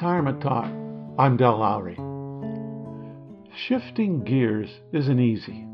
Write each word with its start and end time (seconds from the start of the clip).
Retirement 0.00 0.40
Talk. 0.40 0.64
I'm 1.18 1.36
Del 1.36 1.58
Lowry. 1.58 1.94
Shifting 3.54 4.24
gears 4.24 4.70
isn't 4.94 5.20
easy. 5.20 5.66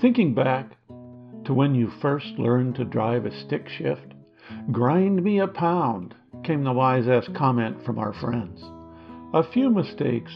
Thinking 0.00 0.32
back 0.32 0.78
to 1.44 1.52
when 1.52 1.74
you 1.74 1.92
first 2.00 2.38
learned 2.38 2.76
to 2.76 2.86
drive 2.86 3.26
a 3.26 3.44
stick 3.44 3.68
shift, 3.68 4.14
grind 4.72 5.22
me 5.22 5.40
a 5.40 5.46
pound, 5.46 6.14
came 6.42 6.64
the 6.64 6.72
wise 6.72 7.06
ass 7.06 7.28
comment 7.36 7.84
from 7.84 7.98
our 7.98 8.14
friends. 8.14 8.62
A 9.34 9.42
few 9.52 9.68
mistakes 9.68 10.32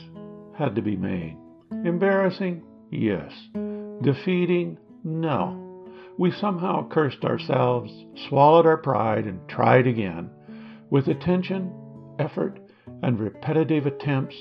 had 0.59 0.75
to 0.75 0.83
be 0.83 0.95
made. 0.95 1.39
Embarrassing? 1.71 2.63
Yes. 2.91 3.33
Defeating? 4.03 4.77
No. 5.03 5.89
We 6.19 6.31
somehow 6.31 6.91
cursed 6.91 7.25
ourselves, 7.25 7.91
swallowed 8.29 8.67
our 8.67 8.77
pride, 8.77 9.25
and 9.25 9.49
tried 9.49 9.87
again. 9.87 10.29
With 10.91 11.09
attention, 11.09 11.73
effort, 12.19 12.61
and 13.03 13.19
repetitive 13.19 13.87
attempts, 13.87 14.37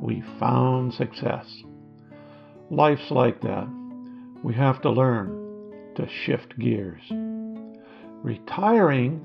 we 0.00 0.22
found 0.38 0.94
success. 0.94 1.46
Life's 2.70 3.10
like 3.10 3.40
that. 3.42 3.68
We 4.42 4.54
have 4.54 4.82
to 4.82 4.90
learn 4.90 5.92
to 5.96 6.08
shift 6.24 6.58
gears. 6.58 7.02
Retiring 8.22 9.24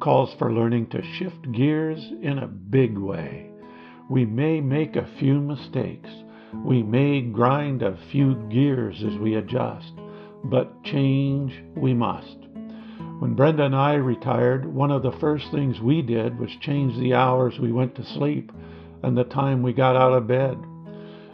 calls 0.00 0.34
for 0.38 0.52
learning 0.52 0.88
to 0.88 1.02
shift 1.18 1.52
gears 1.52 2.04
in 2.22 2.38
a 2.38 2.48
big 2.48 2.98
way. 2.98 3.50
We 4.10 4.24
may 4.24 4.60
make 4.60 4.96
a 4.96 5.08
few 5.18 5.40
mistakes. 5.40 6.10
We 6.64 6.82
may 6.82 7.22
grind 7.22 7.82
a 7.82 7.98
few 8.10 8.34
gears 8.50 9.02
as 9.02 9.16
we 9.18 9.36
adjust, 9.36 9.92
but 10.44 10.82
change 10.84 11.62
we 11.76 11.94
must. 11.94 12.36
When 13.22 13.34
Brenda 13.34 13.66
and 13.66 13.76
I 13.76 13.94
retired, 13.94 14.66
one 14.66 14.90
of 14.90 15.04
the 15.04 15.12
first 15.12 15.52
things 15.52 15.80
we 15.80 16.02
did 16.02 16.40
was 16.40 16.56
change 16.56 16.98
the 16.98 17.14
hours 17.14 17.56
we 17.56 17.70
went 17.70 17.94
to 17.94 18.04
sleep 18.04 18.50
and 19.04 19.16
the 19.16 19.22
time 19.22 19.62
we 19.62 19.72
got 19.72 19.94
out 19.94 20.12
of 20.12 20.26
bed. 20.26 20.58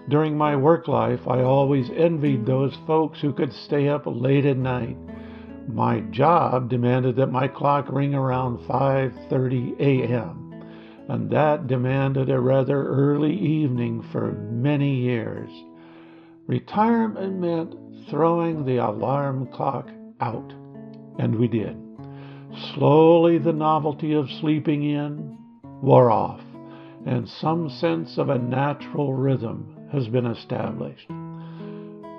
During 0.07 0.37
my 0.37 0.55
work 0.55 0.87
life, 0.87 1.27
I 1.27 1.41
always 1.41 1.89
envied 1.89 2.45
those 2.45 2.77
folks 2.87 3.23
who 3.23 3.33
could 3.33 3.55
stay 3.55 3.89
up 3.89 4.03
late 4.05 4.45
at 4.45 4.59
night. 4.59 4.99
My 5.67 6.01
job 6.01 6.69
demanded 6.69 7.17
that 7.17 7.33
my 7.33 7.49
clock 7.49 7.91
ring 7.91 8.15
around 8.15 8.59
5:30 8.69 9.81
a.m., 9.81 10.63
and 11.09 11.31
that 11.31 11.69
demanded 11.69 12.29
a 12.29 12.39
rather 12.39 12.87
early 12.87 13.35
evening 13.35 14.03
for 14.13 14.33
many 14.33 14.95
years. 14.95 15.49
Retirement 16.47 17.39
meant 17.39 17.75
throwing 18.11 18.67
the 18.67 18.77
alarm 18.77 19.47
clock 19.47 19.89
out. 20.21 20.53
And 21.19 21.37
we 21.37 21.49
did. 21.49 21.77
Slowly, 22.75 23.39
the 23.39 23.53
novelty 23.53 24.15
of 24.15 24.31
sleeping 24.31 24.85
in 24.85 25.37
wore 25.83 26.11
off, 26.11 26.41
and 27.05 27.29
some 27.29 27.69
sense 27.69 28.19
of 28.19 28.29
a 28.29 28.39
natural 28.39 29.15
rhythm 29.15 29.89
has 29.93 30.09
been 30.09 30.27
established. 30.27 31.07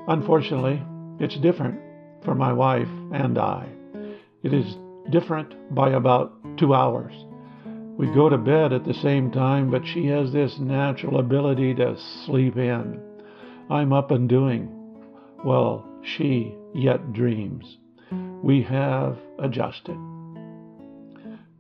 Unfortunately, 0.08 0.82
it's 1.20 1.38
different 1.38 1.80
for 2.24 2.36
my 2.36 2.54
wife 2.54 2.88
and 3.14 3.38
I. 3.38 3.70
It 4.44 4.54
is 4.54 4.78
different 5.10 5.74
by 5.74 5.92
about 5.92 6.58
two 6.58 6.74
hours. 6.74 7.14
We 7.98 8.08
go 8.08 8.30
to 8.30 8.38
bed 8.38 8.72
at 8.72 8.86
the 8.86 8.94
same 8.94 9.32
time, 9.32 9.72
but 9.72 9.86
she 9.86 10.08
has 10.08 10.32
this 10.32 10.58
natural 10.60 11.20
ability 11.20 11.76
to 11.76 11.98
sleep 12.26 12.58
in. 12.58 13.02
I'm 13.70 13.92
up 13.92 14.12
and 14.12 14.30
doing. 14.30 14.70
Well, 15.44 15.86
she 16.02 16.56
yet 16.74 17.14
dreams 17.14 17.78
we 18.44 18.64
have 18.64 19.18
adjusted. 19.38 19.98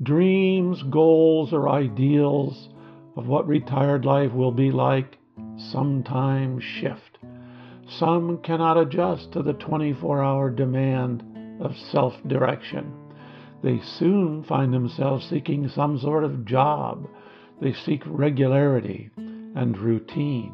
Dreams, 0.02 0.82
goals, 0.84 1.52
or 1.52 1.68
ideals 1.68 2.70
of 3.18 3.28
what 3.28 3.48
retired 3.48 4.06
life 4.06 4.32
will 4.32 4.52
be 4.52 4.72
like 4.72 5.18
sometimes 5.58 6.64
shift. 6.64 7.18
Some 7.88 8.38
cannot 8.44 8.78
adjust 8.78 9.34
to 9.34 9.44
the 9.44 9.54
24 9.54 10.24
hour 10.24 10.50
demand 10.50 11.24
of 11.60 11.76
self 11.76 12.14
direction. 12.26 12.94
They 13.62 13.82
soon 13.82 14.44
find 14.44 14.74
themselves 14.74 15.28
seeking 15.28 15.68
some 15.68 16.00
sort 16.00 16.24
of 16.24 16.46
job. 16.46 17.10
They 17.62 17.74
seek 17.74 18.04
regularity 18.06 19.10
and 19.18 19.78
routine. 19.78 20.54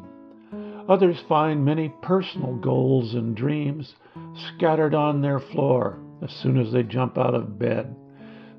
Others 0.88 1.22
find 1.28 1.64
many 1.64 1.92
personal 2.02 2.56
goals 2.56 3.14
and 3.14 3.36
dreams 3.36 3.94
scattered 4.34 4.94
on 4.94 5.20
their 5.20 5.38
floor 5.38 6.00
as 6.22 6.32
soon 6.32 6.58
as 6.58 6.72
they 6.72 6.82
jump 6.82 7.18
out 7.18 7.34
of 7.34 7.58
bed. 7.58 7.94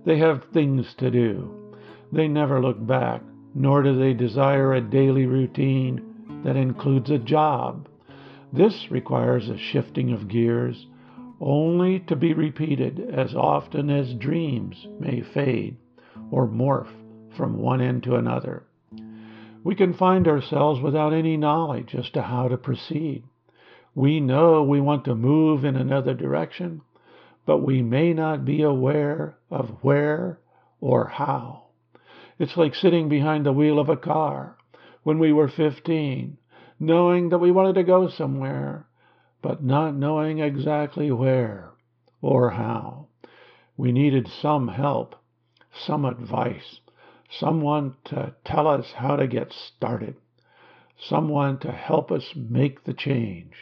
They 0.05 0.17
have 0.19 0.45
things 0.53 0.93
to 0.95 1.11
do. 1.11 1.75
They 2.11 2.27
never 2.27 2.61
look 2.61 2.85
back, 2.85 3.21
nor 3.53 3.83
do 3.83 3.97
they 3.97 4.13
desire 4.13 4.73
a 4.73 4.81
daily 4.81 5.25
routine 5.25 6.41
that 6.43 6.55
includes 6.55 7.09
a 7.09 7.17
job. 7.17 7.87
This 8.53 8.89
requires 8.89 9.49
a 9.49 9.57
shifting 9.57 10.13
of 10.13 10.27
gears, 10.27 10.87
only 11.41 11.99
to 12.01 12.15
be 12.15 12.33
repeated 12.33 12.99
as 13.13 13.35
often 13.35 13.89
as 13.89 14.13
dreams 14.13 14.87
may 14.99 15.21
fade 15.21 15.77
or 16.31 16.47
morph 16.47 16.91
from 17.35 17.57
one 17.57 17.81
end 17.81 18.03
to 18.03 18.15
another. 18.15 18.63
We 19.63 19.75
can 19.75 19.93
find 19.93 20.27
ourselves 20.27 20.79
without 20.79 21.13
any 21.13 21.35
knowledge 21.35 21.93
as 21.93 22.09
to 22.11 22.21
how 22.21 22.47
to 22.47 22.57
proceed. 22.57 23.23
We 23.93 24.19
know 24.19 24.63
we 24.63 24.79
want 24.79 25.05
to 25.05 25.15
move 25.15 25.65
in 25.65 25.75
another 25.75 26.13
direction, 26.13 26.81
but 27.47 27.59
we 27.59 27.81
may 27.81 28.13
not 28.13 28.43
be 28.43 28.61
aware 28.61 29.37
of 29.49 29.69
where 29.81 30.37
or 30.81 31.07
how. 31.07 31.63
It's 32.37 32.57
like 32.57 32.75
sitting 32.75 33.07
behind 33.07 33.45
the 33.45 33.53
wheel 33.53 33.79
of 33.79 33.87
a 33.87 33.95
car 33.95 34.57
when 35.03 35.17
we 35.17 35.31
were 35.31 35.47
15, 35.47 36.37
knowing 36.77 37.29
that 37.29 37.37
we 37.37 37.49
wanted 37.51 37.75
to 37.75 37.83
go 37.83 38.09
somewhere, 38.09 38.85
but 39.41 39.63
not 39.63 39.95
knowing 39.95 40.39
exactly 40.39 41.09
where 41.09 41.71
or 42.21 42.49
how. 42.51 43.07
We 43.77 43.93
needed 43.93 44.27
some 44.27 44.67
help, 44.67 45.15
some 45.85 46.03
advice, 46.03 46.81
someone 47.29 47.95
to 48.05 48.35
tell 48.43 48.67
us 48.67 48.91
how 48.97 49.15
to 49.15 49.25
get 49.25 49.53
started, 49.53 50.17
someone 50.97 51.59
to 51.59 51.71
help 51.71 52.11
us 52.11 52.25
make 52.35 52.83
the 52.83 52.93
change. 52.93 53.53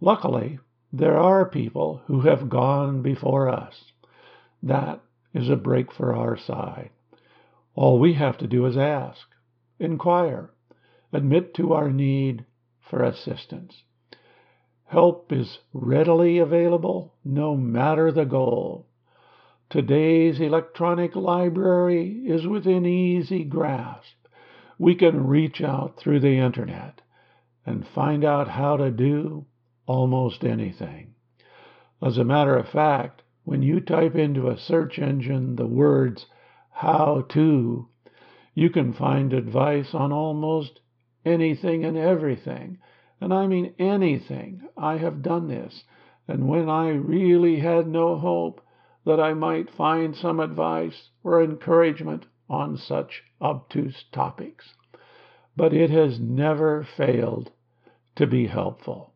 Luckily, 0.00 0.58
there 0.92 1.18
are 1.18 1.48
people 1.48 2.02
who 2.06 2.20
have 2.20 2.50
gone 2.50 3.00
before 3.00 3.48
us. 3.48 3.92
That 4.62 5.00
is 5.32 5.48
a 5.48 5.56
break 5.56 5.90
for 5.90 6.14
our 6.14 6.36
side. 6.36 6.90
All 7.74 7.98
we 7.98 8.12
have 8.14 8.36
to 8.38 8.46
do 8.46 8.66
is 8.66 8.76
ask, 8.76 9.26
inquire, 9.78 10.50
admit 11.10 11.54
to 11.54 11.72
our 11.72 11.90
need 11.90 12.44
for 12.80 13.02
assistance. 13.02 13.84
Help 14.84 15.32
is 15.32 15.60
readily 15.72 16.36
available 16.36 17.14
no 17.24 17.56
matter 17.56 18.12
the 18.12 18.26
goal. 18.26 18.86
Today's 19.70 20.38
electronic 20.40 21.16
library 21.16 22.26
is 22.26 22.46
within 22.46 22.84
easy 22.84 23.44
grasp. 23.44 24.26
We 24.78 24.94
can 24.94 25.26
reach 25.26 25.62
out 25.62 25.96
through 25.96 26.20
the 26.20 26.36
internet 26.36 27.00
and 27.64 27.88
find 27.94 28.22
out 28.22 28.48
how 28.48 28.76
to 28.76 28.90
do 28.90 29.46
almost 29.86 30.44
anything. 30.44 31.14
As 32.00 32.18
a 32.18 32.24
matter 32.24 32.56
of 32.56 32.68
fact, 32.68 33.22
when 33.44 33.62
you 33.62 33.80
type 33.80 34.14
into 34.14 34.48
a 34.48 34.56
search 34.56 34.98
engine 34.98 35.56
the 35.56 35.66
words 35.66 36.26
how 36.70 37.22
to, 37.30 37.88
you 38.54 38.70
can 38.70 38.92
find 38.92 39.32
advice 39.32 39.94
on 39.94 40.12
almost 40.12 40.80
anything 41.24 41.84
and 41.84 41.96
everything. 41.96 42.78
And 43.20 43.32
I 43.32 43.46
mean 43.46 43.74
anything. 43.78 44.68
I 44.76 44.96
have 44.98 45.22
done 45.22 45.48
this. 45.48 45.84
And 46.28 46.48
when 46.48 46.68
I 46.68 46.88
really 46.88 47.60
had 47.60 47.86
no 47.86 48.16
hope 48.16 48.60
that 49.04 49.20
I 49.20 49.34
might 49.34 49.70
find 49.70 50.14
some 50.14 50.38
advice 50.40 51.10
or 51.24 51.42
encouragement 51.42 52.26
on 52.48 52.76
such 52.76 53.22
obtuse 53.40 54.04
topics. 54.12 54.74
But 55.56 55.72
it 55.72 55.90
has 55.90 56.20
never 56.20 56.86
failed 56.96 57.50
to 58.16 58.26
be 58.26 58.46
helpful 58.46 59.11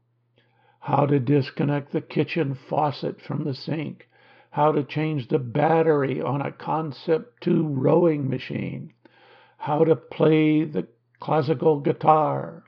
how 0.87 1.05
to 1.05 1.19
disconnect 1.19 1.91
the 1.91 2.00
kitchen 2.00 2.56
faucet 2.71 3.21
from 3.21 3.43
the 3.43 3.53
sink, 3.53 4.09
how 4.50 4.71
to 4.71 4.85
change 4.85 5.27
the 5.27 5.38
battery 5.38 6.23
on 6.23 6.41
a 6.41 6.53
Concept 6.53 7.43
2 7.43 7.67
rowing 7.67 8.31
machine, 8.31 8.93
how 9.59 9.83
to 9.83 9.97
play 9.97 10.62
the 10.62 10.87
classical 11.19 11.81
guitar, 11.81 12.62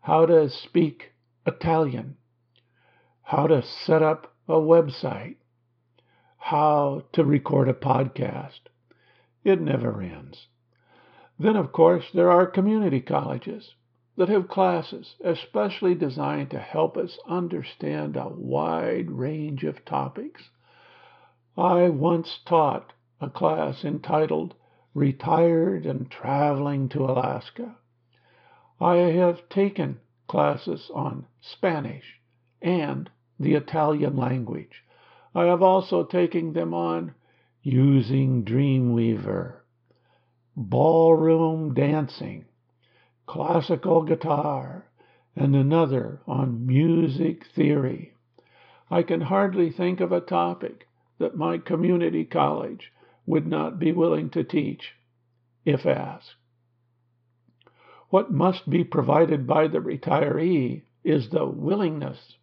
how 0.00 0.24
to 0.24 0.48
speak 0.48 1.10
Italian, 1.48 2.16
how 3.22 3.48
to 3.48 3.60
set 3.60 4.04
up 4.04 4.36
a 4.46 4.52
website, 4.52 5.34
how 6.36 7.02
to 7.12 7.24
record 7.24 7.68
a 7.68 7.74
podcast. 7.74 8.60
It 9.42 9.60
never 9.60 10.00
ends. 10.00 10.46
Then, 11.40 11.56
of 11.56 11.72
course, 11.72 12.04
there 12.14 12.30
are 12.30 12.46
community 12.46 13.00
colleges 13.00 13.74
that 14.18 14.28
have 14.28 14.48
classes 14.48 15.14
especially 15.24 15.94
designed 15.94 16.50
to 16.50 16.58
help 16.58 16.96
us 16.96 17.16
understand 17.28 18.16
a 18.16 18.28
wide 18.28 19.08
range 19.08 19.62
of 19.62 19.84
topics. 19.84 20.50
I 21.56 21.88
once 21.88 22.40
taught 22.44 22.92
a 23.20 23.30
class 23.30 23.84
entitled 23.84 24.54
retired 24.92 25.86
and 25.86 26.10
traveling 26.10 26.88
to 26.88 27.04
Alaska. 27.04 27.76
I 28.80 28.96
have 28.96 29.48
taken 29.48 30.00
classes 30.26 30.90
on 30.92 31.24
Spanish 31.40 32.20
and 32.60 33.08
the 33.38 33.54
Italian 33.54 34.16
language. 34.16 34.82
I 35.32 35.44
have 35.44 35.62
also 35.62 36.02
taken 36.02 36.52
them 36.52 36.74
on 36.74 37.14
using 37.62 38.44
Dreamweaver, 38.44 39.58
ballroom 40.56 41.72
dancing, 41.72 42.46
classical 43.28 44.02
guitar, 44.02 44.86
and 45.36 45.54
another 45.54 46.18
on 46.26 46.66
music 46.66 47.44
theory. 47.54 48.14
I 48.90 49.02
can 49.02 49.20
hardly 49.20 49.70
think 49.70 50.00
of 50.00 50.12
a 50.12 50.20
topic 50.20 50.88
that 51.18 51.36
my 51.36 51.58
community 51.58 52.24
college 52.24 52.90
would 53.26 53.46
not 53.46 53.78
be 53.78 53.92
willing 53.92 54.30
to 54.30 54.42
teach 54.42 54.94
if 55.66 55.84
asked. 55.84 56.36
What 58.08 58.32
must 58.32 58.70
be 58.70 58.82
provided 58.82 59.46
by 59.46 59.68
the 59.68 59.80
retiree 59.80 60.84
is 61.04 61.28
the 61.28 61.44
willingness 61.44 62.36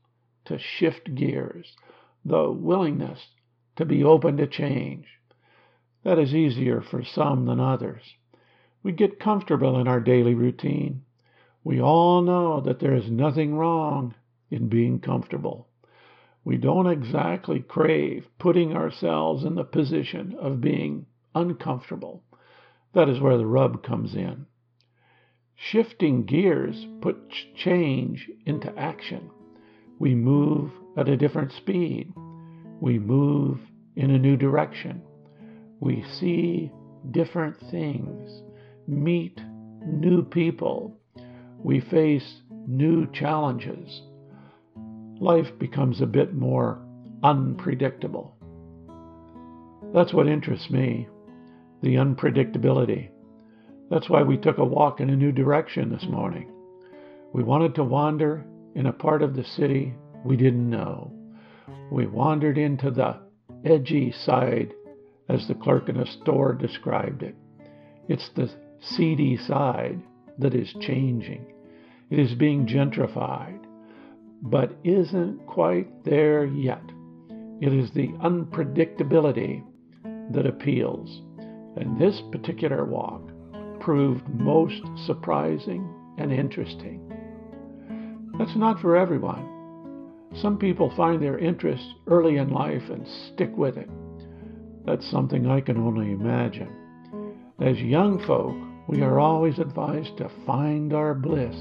to 0.46 0.60
shift 0.60 1.16
gears, 1.16 1.76
the 2.24 2.52
willingness 2.52 3.30
to 3.78 3.86
be 3.86 4.04
open 4.04 4.38
to 4.38 4.46
change. 4.46 5.08
That 6.04 6.20
is 6.20 6.36
easier 6.36 6.82
for 6.82 7.04
some 7.04 7.48
than 7.48 7.60
others. 7.60 8.04
We 8.86 8.92
get 8.92 9.20
comfortable 9.20 9.80
in 9.80 9.88
our 9.88 10.00
daily 10.00 10.36
routine. 10.36 11.02
We 11.64 11.82
all 11.82 12.22
know 12.22 12.62
that 12.62 12.80
there 12.80 12.94
is 12.94 13.10
nothing 13.10 13.56
wrong 13.56 14.14
in 14.52 14.70
being 14.70 15.00
comfortable. 15.00 15.68
We 16.44 16.58
don't 16.58 16.86
exactly 16.86 17.62
crave 17.62 18.28
putting 18.38 18.76
ourselves 18.76 19.44
in 19.44 19.56
the 19.56 19.64
position 19.64 20.36
of 20.40 20.62
being 20.62 21.08
uncomfortable. 21.34 22.22
That 22.94 23.10
is 23.10 23.20
where 23.20 23.40
the 23.40 23.48
rub 23.48 23.82
comes 23.82 24.14
in. 24.14 24.46
Shifting 25.56 26.26
gears 26.26 26.86
puts 27.02 27.34
change 27.56 28.30
into 28.46 28.72
action. 28.78 29.32
We 29.98 30.14
move 30.14 30.70
at 30.96 31.10
a 31.10 31.18
different 31.18 31.54
speed. 31.54 32.14
We 32.80 33.00
move 33.00 33.58
in 33.96 34.12
a 34.12 34.20
new 34.20 34.38
direction. 34.38 35.02
We 35.80 36.06
see 36.20 36.72
different 37.10 37.60
things, 37.72 38.44
meet 38.88 39.40
new 39.86 40.24
people. 40.24 40.98
We 41.60 41.80
face 41.80 42.42
new 42.68 43.10
challenges. 43.12 44.02
Life 45.20 45.48
becomes 45.60 46.02
a 46.02 46.06
bit 46.06 46.34
more 46.34 46.82
unpredictable. 47.24 48.38
That's 49.94 50.14
what 50.14 50.28
interests 50.28 50.70
me 50.70 51.08
the 51.82 51.96
unpredictability. 51.96 53.10
That's 53.90 54.10
why 54.10 54.24
we 54.24 54.38
took 54.38 54.58
a 54.58 54.66
walk 54.66 55.00
in 55.00 55.10
a 55.10 55.16
new 55.16 55.32
direction 55.32 55.92
this 55.92 56.06
morning. 56.10 56.52
We 57.34 57.44
wanted 57.44 57.76
to 57.76 57.84
wander 57.84 58.46
in 58.76 58.88
a 58.88 58.94
part 58.94 59.22
of 59.22 59.36
the 59.36 59.44
city 59.44 59.94
we 60.24 60.36
didn't 60.36 60.70
know. 60.70 61.14
We 61.92 62.08
wandered 62.08 62.58
into 62.58 62.90
the 62.90 63.20
edgy 63.64 64.12
side, 64.12 64.74
as 65.30 65.48
the 65.48 65.56
clerk 65.56 65.90
in 65.90 65.98
a 65.98 66.06
store 66.06 66.54
described 66.54 67.24
it. 67.24 67.36
It's 68.08 68.30
the 68.36 68.50
seedy 68.86 69.38
side 69.38 70.02
that 70.40 70.54
is 70.54 70.74
changing. 70.82 71.46
It 72.10 72.20
is 72.20 72.36
being 72.36 72.68
gentrified, 72.68 73.60
but 74.42 74.78
isn't 74.84 75.46
quite 75.48 76.04
there 76.04 76.46
yet. 76.46 76.84
It 77.62 77.74
is 77.74 77.92
the 77.92 78.10
unpredictability 78.24 79.64
that 80.32 80.46
appeals. 80.46 81.22
And 81.78 82.00
this 82.00 82.22
particular 82.32 82.86
walk 82.86 83.22
proved 83.80 84.28
most 84.30 84.82
surprising 85.06 85.88
and 86.18 86.32
interesting. 86.32 87.02
That's 88.38 88.56
not 88.56 88.80
for 88.82 88.96
everyone. 88.96 89.52
Some 90.42 90.58
people 90.58 90.94
find 90.96 91.22
their 91.22 91.40
interest 91.40 91.84
early 92.08 92.38
in 92.38 92.50
life 92.50 92.84
and 92.90 93.08
stick 93.08 93.56
with 93.56 93.78
it. 93.78 93.90
That's 94.86 95.10
something 95.10 95.48
I 95.48 95.62
can 95.62 95.78
only 95.78 96.12
imagine. 96.12 96.70
As 97.62 97.80
young 97.80 98.24
folk, 98.26 98.56
we 98.88 99.02
are 99.02 99.20
always 99.20 99.60
advised 99.60 100.18
to 100.18 100.30
find 100.46 100.94
our 100.94 101.14
bliss 101.14 101.56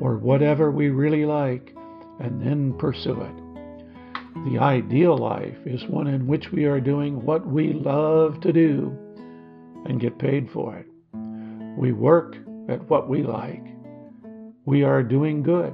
or 0.00 0.16
whatever 0.16 0.70
we 0.70 0.88
really 0.88 1.24
like 1.24 1.74
and 2.20 2.40
then 2.40 2.72
pursue 2.78 3.20
it. 3.20 3.46
The 4.50 4.58
ideal 4.58 5.16
life 5.18 5.58
is 5.66 5.84
one 5.88 6.06
in 6.06 6.26
which 6.26 6.52
we 6.52 6.64
are 6.64 6.80
doing 6.80 7.24
what 7.24 7.46
we 7.46 7.72
love 7.72 8.40
to 8.40 8.52
do 8.52 8.96
and 9.86 10.00
get 10.00 10.18
paid 10.18 10.50
for 10.50 10.76
it. 10.76 10.86
We 11.78 11.92
work 11.92 12.36
at 12.68 12.88
what 12.88 13.08
we 13.08 13.22
like. 13.22 13.64
We 14.64 14.82
are 14.82 15.02
doing 15.02 15.42
good 15.42 15.72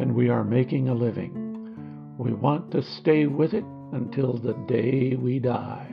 and 0.00 0.14
we 0.14 0.28
are 0.28 0.44
making 0.44 0.88
a 0.88 0.94
living. 0.94 2.14
We 2.18 2.32
want 2.32 2.70
to 2.72 2.82
stay 2.82 3.26
with 3.26 3.52
it 3.52 3.64
until 3.92 4.38
the 4.38 4.54
day 4.68 5.16
we 5.16 5.38
die. 5.38 5.88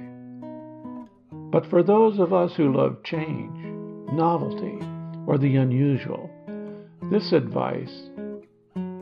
But 1.51 1.65
for 1.69 1.83
those 1.83 2.19
of 2.19 2.33
us 2.33 2.53
who 2.55 2.73
love 2.73 3.03
change, 3.03 3.70
novelty, 4.11 4.79
or 5.27 5.37
the 5.37 5.55
unusual, 5.55 6.29
this 7.11 7.31
advice 7.31 8.09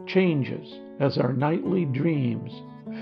changes 0.08 0.68
as 1.00 1.18
our 1.18 1.34
nightly 1.34 1.86
dreams 1.86 2.52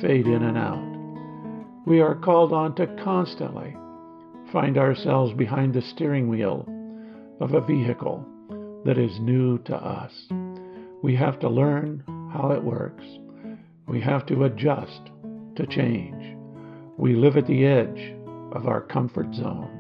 fade 0.01 0.27
in 0.27 0.44
and 0.44 0.57
out. 0.57 1.86
We 1.86 2.01
are 2.01 2.15
called 2.15 2.54
on 2.54 2.75
to 2.75 2.88
constantly 3.04 3.75
find 4.51 4.77
ourselves 4.77 5.33
behind 5.33 5.74
the 5.74 5.81
steering 5.81 6.30
wheel 6.30 6.68
of 7.39 7.54
a 7.54 7.62
vehicle 7.62 8.25
that 8.86 8.98
is 8.98 9.19
new 9.19 9.57
to 9.59 9.75
us. 9.75 10.12
We 11.01 11.15
have 11.15 11.39
to 11.39 11.50
learn 11.50 12.04
how 12.33 12.51
it 12.51 12.63
works. 12.63 13.04
We 13.88 14.01
have 14.01 14.25
to 14.27 14.44
adjust 14.44 15.12
to 15.56 15.65
change. 15.68 16.36
We 16.98 17.15
live 17.15 17.38
at 17.38 17.48
the 17.48 17.65
edge 17.65 18.15
of 18.51 18.68
our 18.68 18.81
comfort 18.81 19.33
zone. 19.33 19.77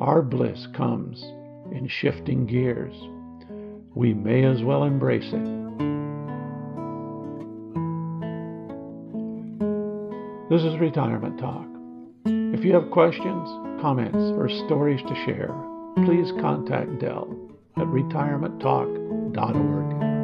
Our 0.00 0.20
bliss 0.20 0.66
comes 0.76 1.22
in 1.72 1.88
shifting 1.88 2.46
gears. 2.46 2.94
We 3.94 4.12
may 4.12 4.44
as 4.44 4.62
well 4.62 4.84
embrace 4.84 5.32
it. 5.32 5.46
This 10.50 10.64
is 10.64 10.78
Retirement 10.78 11.40
Talk. 11.40 11.66
If 12.26 12.62
you 12.62 12.74
have 12.74 12.90
questions, 12.90 13.48
comments, 13.80 14.18
or 14.18 14.50
stories 14.66 15.00
to 15.00 15.14
share, 15.24 15.54
please 16.04 16.30
contact 16.42 16.98
Del 17.00 17.34
at 17.76 17.86
retirementtalk.org. 17.86 20.15